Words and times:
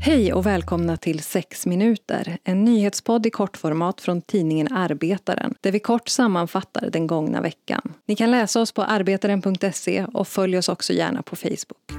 Hej 0.00 0.32
och 0.32 0.46
välkomna 0.46 0.96
till 0.96 1.22
6 1.22 1.66
minuter, 1.66 2.38
en 2.44 2.64
nyhetspodd 2.64 3.26
i 3.26 3.30
kortformat 3.30 4.00
från 4.00 4.22
tidningen 4.22 4.72
Arbetaren 4.72 5.54
där 5.60 5.72
vi 5.72 5.80
kort 5.80 6.08
sammanfattar 6.08 6.90
den 6.90 7.06
gångna 7.06 7.40
veckan. 7.40 7.94
Ni 8.06 8.16
kan 8.16 8.30
läsa 8.30 8.60
oss 8.60 8.72
på 8.72 8.82
arbetaren.se 8.82 10.06
och 10.12 10.28
följ 10.28 10.58
oss 10.58 10.68
också 10.68 10.92
gärna 10.92 11.22
på 11.22 11.36
Facebook. 11.36 11.92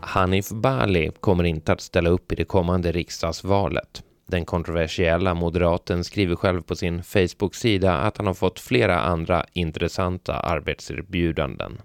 Hanif 0.00 0.48
Bali 0.48 1.10
kommer 1.20 1.44
inte 1.44 1.72
att 1.72 1.80
ställa 1.80 2.10
upp 2.10 2.32
i 2.32 2.34
det 2.34 2.44
kommande 2.44 2.92
riksdagsvalet. 2.92 4.02
Den 4.30 4.44
kontroversiella 4.44 5.34
moderaten 5.34 6.04
skriver 6.04 6.36
själv 6.36 6.62
på 6.62 6.76
sin 6.76 7.02
Facebook-sida 7.02 7.96
att 7.96 8.16
han 8.16 8.26
har 8.26 8.34
fått 8.34 8.60
flera 8.60 9.00
andra 9.00 9.44
intressanta 9.52 10.34
arbetserbjudanden. 10.34 11.82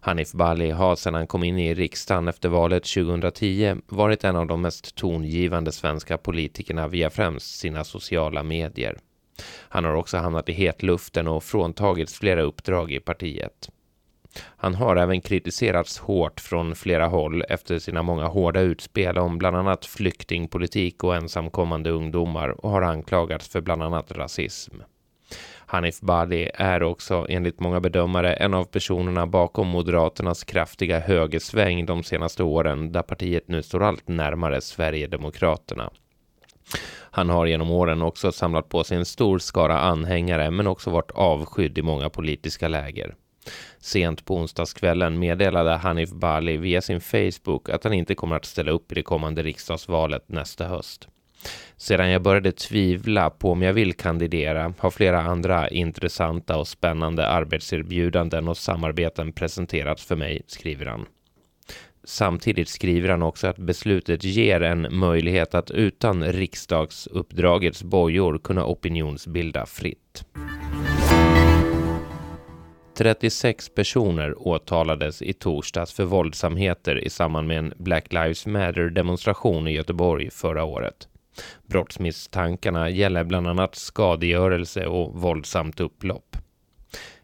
Hanif 0.00 0.32
Bali 0.32 0.70
har 0.70 0.96
sedan 0.96 1.14
han 1.14 1.26
kom 1.26 1.44
in 1.44 1.58
i 1.58 1.74
riksdagen 1.74 2.28
efter 2.28 2.48
valet 2.48 2.84
2010 2.84 3.76
varit 3.86 4.24
en 4.24 4.36
av 4.36 4.46
de 4.46 4.60
mest 4.60 4.94
tongivande 4.94 5.72
svenska 5.72 6.18
politikerna 6.18 6.88
via 6.88 7.10
främst 7.10 7.58
sina 7.58 7.84
sociala 7.84 8.42
medier. 8.42 8.98
Han 9.68 9.84
har 9.84 9.94
också 9.94 10.16
hamnat 10.16 10.48
i 10.48 10.52
hetluften 10.52 11.28
och 11.28 11.44
fråntagits 11.44 12.18
flera 12.18 12.42
uppdrag 12.42 12.92
i 12.92 13.00
partiet. 13.00 13.70
Han 14.40 14.74
har 14.74 14.96
även 14.96 15.20
kritiserats 15.20 15.98
hårt 15.98 16.40
från 16.40 16.74
flera 16.74 17.06
håll 17.06 17.44
efter 17.48 17.78
sina 17.78 18.02
många 18.02 18.26
hårda 18.26 18.60
utspel 18.60 19.18
om 19.18 19.38
bland 19.38 19.56
annat 19.56 19.86
flyktingpolitik 19.86 21.04
och 21.04 21.16
ensamkommande 21.16 21.90
ungdomar 21.90 22.64
och 22.64 22.70
har 22.70 22.82
anklagats 22.82 23.48
för 23.48 23.60
bland 23.60 23.82
annat 23.82 24.12
rasism. 24.12 24.74
Hanif 25.66 26.00
Bali 26.00 26.50
är 26.54 26.82
också 26.82 27.26
enligt 27.28 27.60
många 27.60 27.80
bedömare 27.80 28.32
en 28.32 28.54
av 28.54 28.64
personerna 28.64 29.26
bakom 29.26 29.66
Moderaternas 29.66 30.44
kraftiga 30.44 31.00
högersväng 31.00 31.86
de 31.86 32.02
senaste 32.02 32.42
åren 32.42 32.92
där 32.92 33.02
partiet 33.02 33.48
nu 33.48 33.62
står 33.62 33.82
allt 33.82 34.08
närmare 34.08 34.60
Sverigedemokraterna. 34.60 35.90
Han 37.10 37.30
har 37.30 37.46
genom 37.46 37.70
åren 37.70 38.02
också 38.02 38.32
samlat 38.32 38.68
på 38.68 38.84
sig 38.84 38.96
en 38.96 39.04
stor 39.04 39.38
skara 39.38 39.78
anhängare 39.78 40.50
men 40.50 40.66
också 40.66 40.90
varit 40.90 41.10
avskydd 41.10 41.78
i 41.78 41.82
många 41.82 42.10
politiska 42.10 42.68
läger. 42.68 43.14
Sent 43.78 44.24
på 44.24 44.36
onsdagskvällen 44.36 45.18
meddelade 45.18 45.70
Hanif 45.70 46.10
Bali 46.10 46.56
via 46.56 46.82
sin 46.82 47.00
Facebook 47.00 47.68
att 47.68 47.84
han 47.84 47.92
inte 47.92 48.14
kommer 48.14 48.36
att 48.36 48.44
ställa 48.44 48.70
upp 48.70 48.92
i 48.92 48.94
det 48.94 49.02
kommande 49.02 49.42
riksdagsvalet 49.42 50.28
nästa 50.28 50.66
höst. 50.66 51.08
Sedan 51.76 52.10
jag 52.10 52.22
började 52.22 52.52
tvivla 52.52 53.30
på 53.30 53.52
om 53.52 53.62
jag 53.62 53.72
vill 53.72 53.92
kandidera 53.92 54.74
har 54.78 54.90
flera 54.90 55.20
andra 55.20 55.68
intressanta 55.68 56.56
och 56.56 56.68
spännande 56.68 57.28
arbetserbjudanden 57.28 58.48
och 58.48 58.56
samarbeten 58.56 59.32
presenterats 59.32 60.04
för 60.04 60.16
mig, 60.16 60.42
skriver 60.46 60.86
han. 60.86 61.06
Samtidigt 62.04 62.68
skriver 62.68 63.08
han 63.08 63.22
också 63.22 63.46
att 63.46 63.58
beslutet 63.58 64.24
ger 64.24 64.60
en 64.60 64.86
möjlighet 64.90 65.54
att 65.54 65.70
utan 65.70 66.24
riksdagsuppdragets 66.24 67.82
bojor 67.82 68.38
kunna 68.38 68.66
opinionsbilda 68.66 69.66
fritt. 69.66 70.24
36 72.96 73.68
personer 73.68 74.48
åtalades 74.48 75.22
i 75.22 75.32
torsdags 75.32 75.92
för 75.92 76.04
våldsamheter 76.04 76.98
i 76.98 77.10
samband 77.10 77.48
med 77.48 77.58
en 77.58 77.74
Black 77.76 78.12
Lives 78.12 78.46
Matter-demonstration 78.46 79.68
i 79.68 79.72
Göteborg 79.72 80.30
förra 80.30 80.64
året. 80.64 81.08
Brottsmisstankarna 81.66 82.90
gäller 82.90 83.24
bland 83.24 83.46
annat 83.46 83.74
skadegörelse 83.74 84.86
och 84.86 85.14
våldsamt 85.20 85.80
upplopp. 85.80 86.36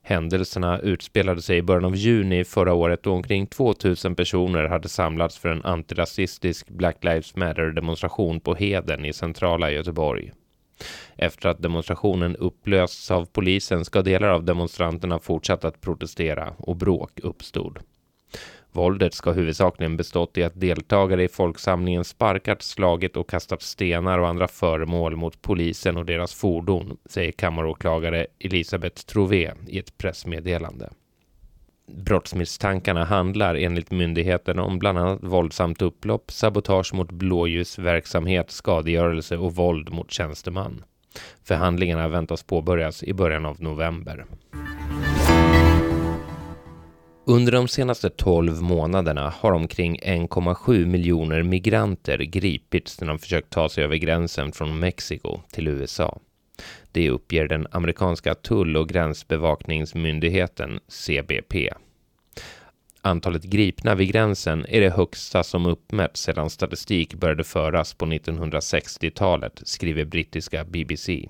Händelserna 0.02 0.78
utspelade 0.78 1.42
sig 1.42 1.56
i 1.56 1.62
början 1.62 1.84
av 1.84 1.96
juni 1.96 2.44
förra 2.44 2.74
året 2.74 3.02
då 3.02 3.12
omkring 3.12 3.46
2000 3.46 4.14
personer 4.14 4.64
hade 4.64 4.88
samlats 4.88 5.38
för 5.38 5.48
en 5.48 5.64
antirasistisk 5.64 6.69
Black 6.69 7.04
Lives 7.04 7.37
Matter-demonstration 7.37 8.41
på 8.41 8.54
Heden 8.54 9.04
i 9.04 9.12
centrala 9.12 9.70
Göteborg. 9.70 10.32
Efter 11.16 11.48
att 11.48 11.62
demonstrationen 11.62 12.36
upplösts 12.36 13.10
av 13.10 13.24
polisen 13.24 13.84
ska 13.84 14.02
delar 14.02 14.28
av 14.28 14.44
demonstranterna 14.44 15.18
fortsatt 15.18 15.64
att 15.64 15.80
protestera 15.80 16.54
och 16.58 16.76
bråk 16.76 17.20
uppstod. 17.22 17.78
Våldet 18.72 19.14
ska 19.14 19.32
huvudsakligen 19.32 19.96
bestått 19.96 20.38
i 20.38 20.42
att 20.42 20.60
deltagare 20.60 21.24
i 21.24 21.28
folksamlingen 21.28 22.04
sparkat, 22.04 22.62
slagit 22.62 23.16
och 23.16 23.30
kastat 23.30 23.62
stenar 23.62 24.19
och 24.19 24.28
andra 24.28 24.48
föremål 24.48 25.16
mot 25.16 25.42
polisen 25.42 25.96
och 25.96 26.06
deras 26.06 26.34
fordon, 26.34 26.96
säger 27.06 27.32
kammaråklagare 27.32 28.26
Elisabeth 28.38 29.02
Trové 29.02 29.52
i 29.66 29.78
ett 29.78 29.98
pressmeddelande. 29.98 30.90
Brottsmisstankarna 31.96 33.04
handlar 33.04 33.54
enligt 33.54 33.90
myndigheten 33.90 34.58
om 34.58 34.78
bland 34.78 34.98
annat 34.98 35.22
våldsamt 35.22 35.82
upplopp, 35.82 36.30
sabotage 36.30 36.94
mot 36.94 37.12
blåljusverksamhet, 37.12 38.50
skadegörelse 38.50 39.36
och 39.36 39.54
våld 39.54 39.92
mot 39.92 40.10
tjänsteman. 40.10 40.84
Förhandlingarna 41.44 42.08
väntas 42.08 42.42
påbörjas 42.42 43.02
i 43.02 43.12
början 43.12 43.46
av 43.46 43.62
november. 43.62 44.26
Under 47.26 47.52
de 47.52 47.68
senaste 47.68 48.10
12 48.10 48.62
månaderna 48.62 49.32
har 49.40 49.52
omkring 49.52 49.98
1,7 49.98 50.86
miljoner 50.86 51.42
migranter 51.42 52.18
gripits 52.18 53.00
när 53.00 53.08
de 53.08 53.18
försökt 53.18 53.50
ta 53.50 53.68
sig 53.68 53.84
över 53.84 53.96
gränsen 53.96 54.52
från 54.52 54.78
Mexiko 54.78 55.40
till 55.52 55.68
USA. 55.68 56.18
Det 56.93 57.10
uppger 57.10 57.48
den 57.48 57.66
amerikanska 57.71 58.34
tull- 58.34 58.76
och 58.76 58.88
gränsbevakningsmyndigheten 58.88 60.81
CBP. 60.88 61.71
Antalet 63.03 63.44
gripna 63.44 63.94
vid 63.94 64.12
gränsen 64.12 64.66
är 64.69 64.81
det 64.81 64.91
högsta 64.91 65.43
som 65.43 65.66
uppmätts 65.66 66.20
sedan 66.20 66.50
statistik 66.50 67.15
började 67.15 67.44
föras 67.44 67.94
på 67.94 68.06
1960-talet, 68.06 69.62
skriver 69.65 70.04
brittiska 70.04 70.65
BBC. 70.65 71.28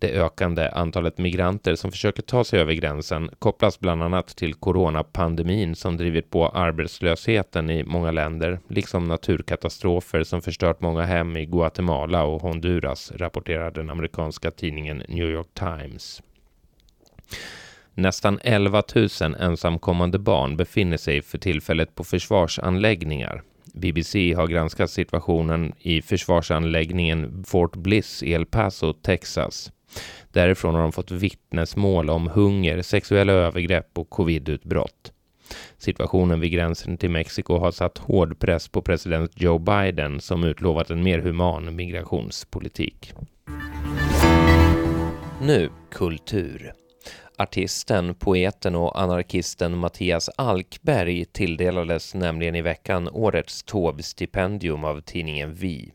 Det 0.00 0.10
ökande 0.10 0.68
antalet 0.68 1.18
migranter 1.18 1.74
som 1.74 1.90
försöker 1.90 2.22
ta 2.22 2.44
sig 2.44 2.60
över 2.60 2.72
gränsen 2.72 3.30
kopplas 3.38 3.80
bland 3.80 4.02
annat 4.02 4.26
till 4.36 4.54
coronapandemin 4.54 5.74
som 5.74 5.96
drivit 5.96 6.30
på 6.30 6.48
arbetslösheten 6.48 7.70
i 7.70 7.84
många 7.84 8.10
länder, 8.10 8.60
liksom 8.68 9.04
naturkatastrofer 9.04 10.24
som 10.24 10.42
förstört 10.42 10.80
många 10.80 11.02
hem 11.02 11.36
i 11.36 11.46
Guatemala 11.46 12.24
och 12.24 12.42
Honduras, 12.42 13.12
rapporterar 13.12 13.70
den 13.70 13.90
amerikanska 13.90 14.50
tidningen 14.50 15.02
New 15.08 15.30
York 15.30 15.48
Times. 15.54 16.22
Nästan 17.94 18.38
11 18.42 18.82
000 18.94 19.08
ensamkommande 19.40 20.18
barn 20.18 20.56
befinner 20.56 20.96
sig 20.96 21.22
för 21.22 21.38
tillfället 21.38 21.94
på 21.94 22.04
försvarsanläggningar. 22.04 23.42
BBC 23.74 24.32
har 24.32 24.46
granskat 24.46 24.90
situationen 24.90 25.72
i 25.78 26.02
försvarsanläggningen 26.02 27.44
Fort 27.46 27.76
Bliss 27.76 28.22
i 28.22 28.32
El 28.32 28.46
Paso, 28.46 28.92
Texas. 28.92 29.72
Därifrån 30.32 30.74
har 30.74 30.82
de 30.82 30.92
fått 30.92 31.10
vittnesmål 31.10 32.10
om 32.10 32.28
hunger, 32.28 32.82
sexuella 32.82 33.32
övergrepp 33.32 33.98
och 33.98 34.10
covidutbrott. 34.10 35.12
Situationen 35.78 36.40
vid 36.40 36.52
gränsen 36.52 36.96
till 36.96 37.10
Mexiko 37.10 37.58
har 37.58 37.70
satt 37.70 37.98
hård 37.98 38.38
press 38.38 38.68
på 38.68 38.82
president 38.82 39.32
Joe 39.34 39.58
Biden 39.58 40.20
som 40.20 40.44
utlovat 40.44 40.90
en 40.90 41.02
mer 41.02 41.18
human 41.18 41.76
migrationspolitik. 41.76 43.12
Nu 45.40 45.70
kultur. 45.90 46.72
Artisten, 47.38 48.14
poeten 48.14 48.74
och 48.74 49.00
anarkisten 49.00 49.78
Mattias 49.78 50.30
Alkberg 50.36 51.24
tilldelades 51.24 52.14
nämligen 52.14 52.54
i 52.54 52.62
veckan 52.62 53.08
årets 53.08 53.62
Taube-stipendium 53.62 54.84
av 54.84 55.00
tidningen 55.00 55.54
Vi 55.54 55.92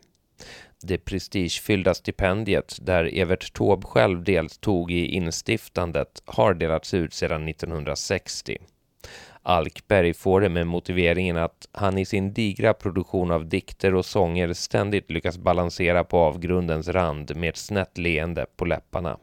det 0.84 0.98
prestigefyllda 0.98 1.94
stipendiet 1.94 2.78
där 2.82 3.18
Evert 3.18 3.54
Taube 3.54 3.88
själv 3.88 4.24
deltog 4.24 4.92
i 4.92 5.06
instiftandet 5.06 6.22
har 6.25 6.54
delats 6.54 6.94
ut 6.94 7.13
sedan 7.13 7.48
1960. 7.48 8.57
Alkberg 9.42 10.13
får 10.13 10.42
det 10.42 10.50
med 10.50 10.68
motiveringen 10.68 11.38
att 11.38 11.68
han 11.72 11.98
i 11.98 12.06
sin 12.06 12.34
digra 12.34 12.74
produktion 12.74 13.31
av 13.31 13.46
dikter 13.46 13.96
och 13.96 14.06
sånger 14.06 14.54
ständigt 14.54 15.12
lyckas 15.12 15.38
balansera 15.38 16.04
på 16.04 16.18
avgrundens 16.18 16.88
rand 16.88 17.36
med 17.36 17.50
ett 17.50 17.57
snett 17.57 17.98
leende 17.98 18.46
på 18.57 18.66
läpparna. 18.66 19.18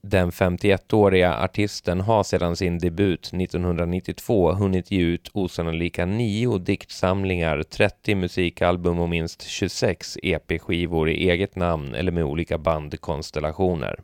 Den 0.00 0.30
51-åriga 0.30 1.34
artisten 1.34 2.00
har 2.00 2.22
sedan 2.22 2.56
sin 2.56 2.78
debut 2.78 3.26
1992 3.26 4.52
hunnit 4.52 4.90
ge 4.90 5.00
ut 5.00 5.30
osannolika 5.32 6.06
nio 6.06 6.58
diktsamlingar, 6.58 7.62
30 7.62 8.14
musikalbum 8.14 8.98
och 8.98 9.08
minst 9.08 9.42
26 9.42 10.18
EP-skivor 10.22 11.10
i 11.10 11.30
eget 11.30 11.56
namn 11.56 11.94
eller 11.94 12.12
med 12.12 12.24
olika 12.24 12.58
bandkonstellationer. 12.58 14.00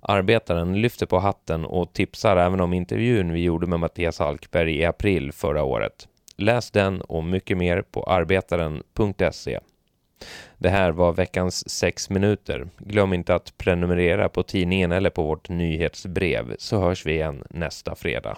Arbetaren 0.00 0.80
lyfter 0.80 1.06
på 1.06 1.18
hatten 1.18 1.64
och 1.64 1.92
tipsar 1.92 2.36
även 2.36 2.60
om 2.60 2.72
intervjun 2.72 3.32
vi 3.32 3.40
gjorde 3.42 3.66
med 3.66 3.80
Mattias 3.80 4.20
Alkberg 4.20 4.76
i 4.76 4.84
april 4.84 5.32
förra 5.32 5.62
året. 5.62 6.08
Läs 6.36 6.70
den 6.70 7.00
och 7.00 7.24
mycket 7.24 7.58
mer 7.58 7.82
på 7.82 8.02
arbetaren.se. 8.02 9.58
Det 10.58 10.68
här 10.68 10.90
var 10.90 11.12
veckans 11.12 11.70
sex 11.70 12.10
minuter. 12.10 12.68
Glöm 12.78 13.12
inte 13.12 13.34
att 13.34 13.58
prenumerera 13.58 14.28
på 14.28 14.42
tidningen 14.42 14.92
eller 14.92 15.10
på 15.10 15.22
vårt 15.22 15.48
nyhetsbrev 15.48 16.56
så 16.58 16.80
hörs 16.80 17.06
vi 17.06 17.12
igen 17.12 17.44
nästa 17.50 17.94
fredag. 17.94 18.36